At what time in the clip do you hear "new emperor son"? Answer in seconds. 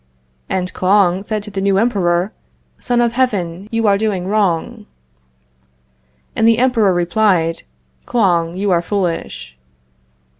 1.61-3.01